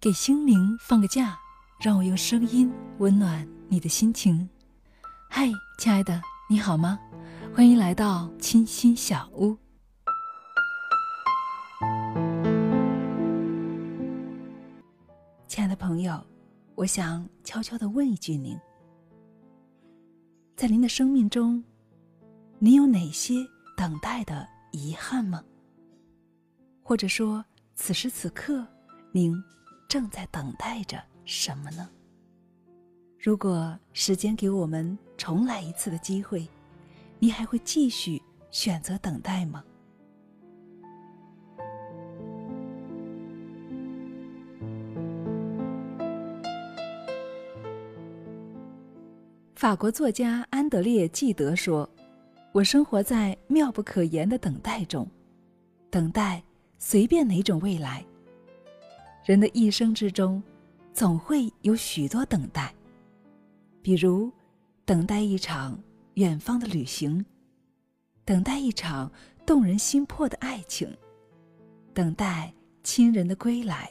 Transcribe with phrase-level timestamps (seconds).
[0.00, 1.36] 给心灵放个假，
[1.80, 4.48] 让我用声音温暖你的心情。
[5.28, 6.96] 嗨，亲爱的，你好吗？
[7.52, 9.58] 欢迎来到清新小屋。
[15.48, 16.24] 亲爱的朋友，
[16.76, 18.56] 我想悄悄的问一句您：
[20.54, 21.60] 在您的生命中，
[22.60, 23.34] 您有哪些
[23.76, 25.42] 等待的遗憾吗？
[26.84, 27.44] 或者说，
[27.74, 28.64] 此时此刻，
[29.10, 29.36] 您？
[29.88, 31.88] 正在等待着什么呢？
[33.18, 36.46] 如果时间给我们重来一次的机会，
[37.18, 39.64] 你还会继续选择等待吗？
[49.54, 51.88] 法国作家安德烈·纪德说
[52.52, 55.08] ：“我生活在妙不可言的等待中，
[55.88, 56.42] 等待
[56.76, 58.04] 随便哪种未来。”
[59.28, 60.42] 人的一生之中，
[60.94, 62.74] 总会有许多等待，
[63.82, 64.32] 比如
[64.86, 65.78] 等待一场
[66.14, 67.22] 远方的旅行，
[68.24, 69.12] 等待一场
[69.44, 70.90] 动人心魄的爱情，
[71.92, 72.50] 等待
[72.82, 73.90] 亲人的归来，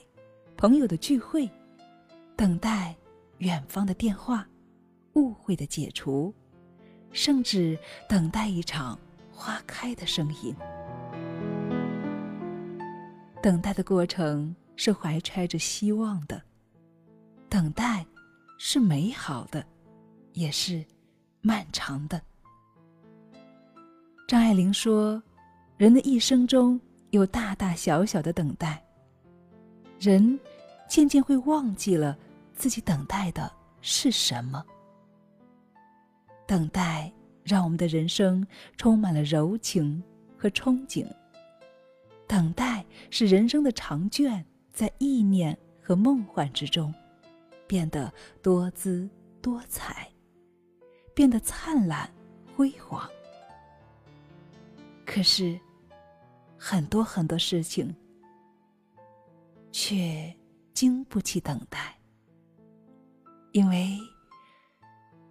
[0.55, 1.47] 朋友的聚会，
[2.35, 2.95] 等待
[3.38, 4.43] 远方的电话，
[5.13, 6.33] 误会的解除，
[7.11, 7.77] 甚至
[8.09, 8.97] 等待一场
[9.31, 10.55] 花开的声音。
[13.39, 14.55] 等待的过程。
[14.78, 16.42] 是怀揣着希望的，
[17.50, 18.06] 等待
[18.59, 19.66] 是美好的，
[20.33, 20.86] 也是
[21.42, 22.22] 漫长的。
[24.28, 25.22] 张爱玲说
[25.78, 28.81] ：“人的一生中有大大小小的等待，
[30.00, 30.39] 人
[30.88, 32.16] 渐渐会忘记了
[32.53, 34.64] 自己等待的是什么。
[36.45, 37.11] 等待
[37.44, 38.45] 让我们的人生
[38.78, 40.02] 充满了柔情
[40.38, 41.05] 和憧憬。
[42.28, 44.45] 等待是人生的长卷。”
[44.78, 46.94] 在意念和梦幻之中，
[47.66, 49.10] 变得多姿
[49.42, 50.08] 多彩，
[51.15, 52.08] 变得灿烂
[52.55, 53.10] 辉煌。
[55.04, 55.60] 可是，
[56.60, 57.92] 很多很多事情
[59.71, 60.32] 却
[60.76, 61.98] 经不起等待，
[63.54, 63.98] 因为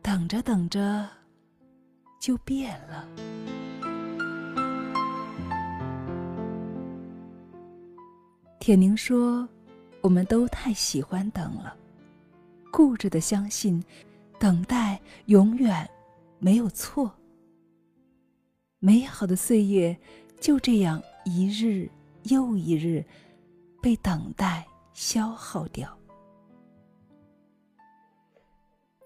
[0.02, 1.08] 等着等着
[2.18, 3.55] 就变了。
[8.66, 9.48] 铁凝说
[10.02, 11.76] ：“我们都太喜欢等了，
[12.72, 13.80] 固执的相信，
[14.40, 15.88] 等待永远
[16.40, 17.08] 没有错。
[18.80, 19.96] 美好的岁月
[20.40, 21.88] 就这样一日
[22.24, 23.04] 又一日
[23.80, 25.96] 被等待消耗掉。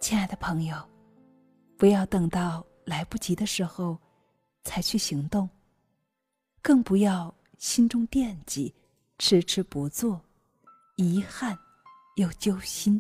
[0.01, 0.75] 亲爱的朋友，
[1.77, 3.99] 不要等到来不及的时候
[4.65, 5.47] 才去行动，
[6.63, 8.75] 更不要心中惦记。”
[9.21, 10.19] 迟迟不做，
[10.97, 11.55] 遗憾
[12.17, 12.99] 又揪心。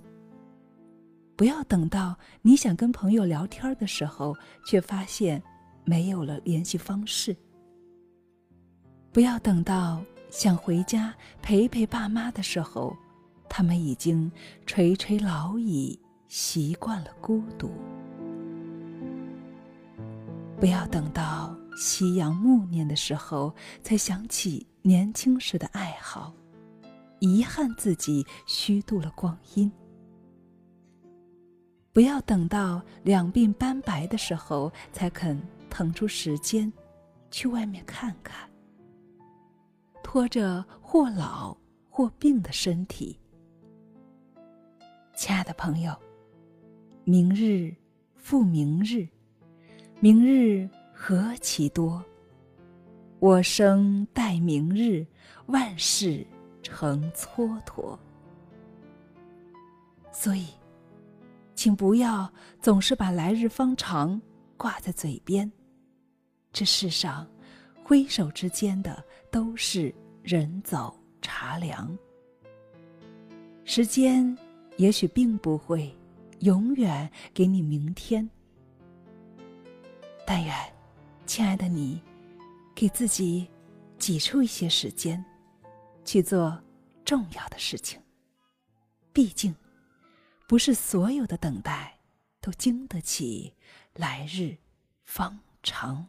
[1.35, 4.37] 不要等到你想跟朋友聊天的时候，
[4.67, 5.43] 却发现
[5.83, 7.35] 没有了联系方式。
[9.11, 12.95] 不要等到想回家陪陪爸妈的时候，
[13.49, 14.31] 他们已经
[14.67, 15.99] 垂垂老矣，
[16.29, 17.71] 习惯了孤独。
[20.59, 24.67] 不要等到夕阳暮年的时候，才想起。
[24.83, 26.33] 年轻时的爱好，
[27.19, 29.71] 遗憾自己虚度了光阴。
[31.93, 35.39] 不要等到两鬓斑白的时候，才肯
[35.69, 36.73] 腾出时间
[37.31, 38.49] 去外面看看。
[40.03, 41.55] 拖着或老
[41.91, 43.19] 或病的身体，
[45.15, 45.95] 亲爱的朋友，
[47.05, 47.71] 明日
[48.17, 49.07] 复明日，
[50.01, 50.67] 明日
[51.03, 52.05] 何其多。
[53.21, 55.06] 我生待明日，
[55.47, 56.27] 万事
[56.62, 57.99] 成蹉跎。
[60.12, 60.49] 所以，
[61.55, 64.21] 请不要总是把“来日方长”
[64.59, 65.50] 挂在嘴边。
[66.53, 67.27] 这世上，
[67.83, 71.97] 挥手之间的都是人走茶凉。
[73.65, 74.36] 时间
[74.77, 75.97] 也许并不会
[76.41, 78.28] 永远给你明天，
[80.27, 80.54] 但愿，
[81.30, 82.03] 亲爱的你。
[82.74, 83.48] 给自己
[83.98, 85.24] 挤出一些时间，
[86.04, 86.60] 去做
[87.04, 88.03] 重要的事情。
[89.12, 89.54] 毕竟，
[90.48, 92.00] 不是所有的等待
[92.41, 93.54] 都经得起
[93.94, 94.56] 来日
[95.04, 96.04] 方长。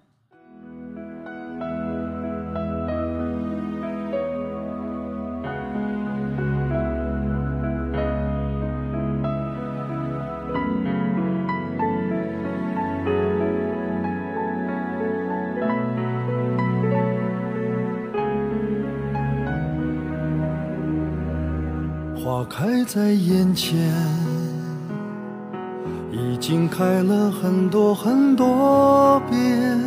[22.41, 23.77] 花开在眼前，
[26.11, 29.79] 已经开了很多很多遍。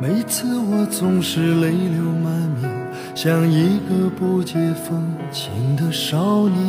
[0.00, 2.68] 每次我总是泪流满面，
[3.14, 5.00] 像一个不解风
[5.30, 6.60] 情的少年。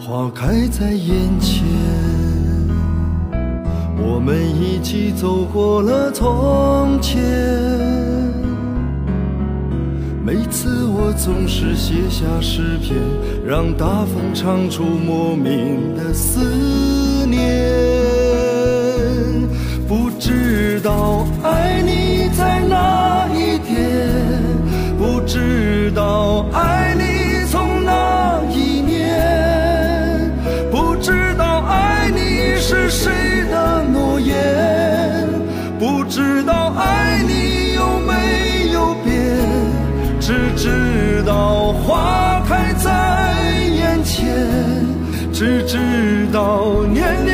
[0.00, 1.62] 花开在眼前，
[3.96, 8.07] 我们一起走过了从前。
[10.28, 12.98] 每次我总是写下诗篇，
[13.46, 17.40] 让大风唱出莫名的思念。
[19.88, 21.17] 不知道
[45.38, 47.27] 只知道年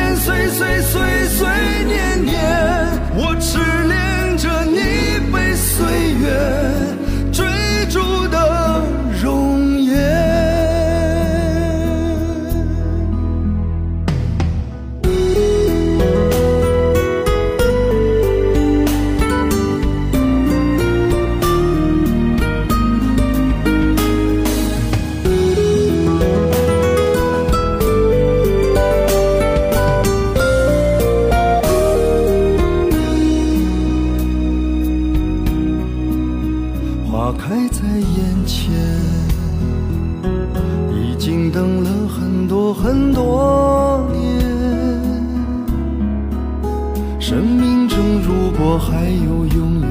[48.65, 49.87] 果还有永远，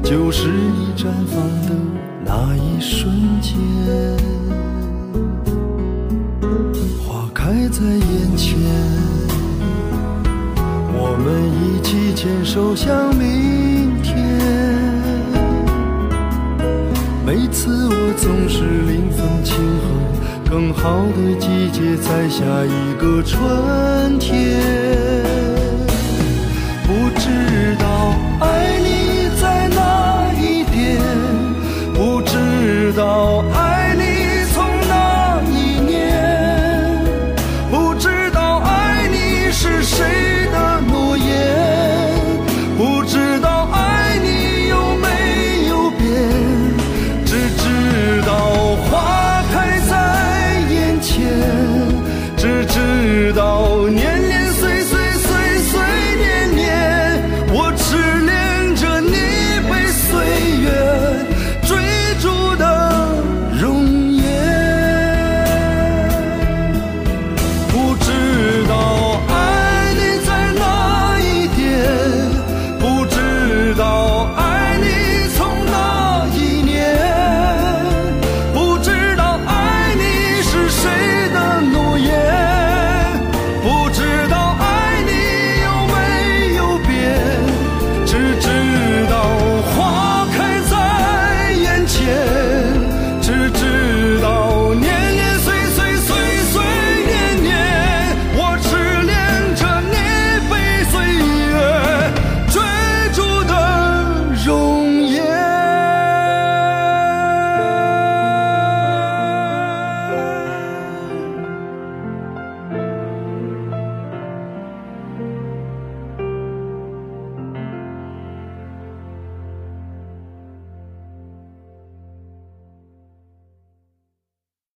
[0.00, 1.74] 就是你绽放的
[2.24, 3.58] 那一瞬间。
[7.04, 8.60] 花开在眼前，
[10.94, 14.14] 我们一起牵手向明天。
[17.26, 25.11] 每次我总是临分轻后，更好的季节在下一个春天。